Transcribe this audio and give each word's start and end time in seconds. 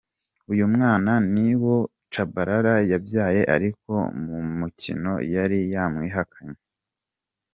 Uyu 0.51 0.65
mwana 0.73 1.11
ni 1.33 1.45
uwo 1.57 1.75
Chabalala 2.13 2.75
yabyaye 2.91 3.41
ariko 3.55 3.91
mu 4.25 4.37
mukino 4.59 5.11
yari 5.33 5.59
yamwihakanye. 5.73 6.59